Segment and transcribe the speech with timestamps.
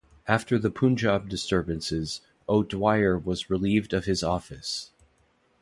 [0.27, 4.89] After the Punjab disturbances, O'Dwyer was relieved of his office.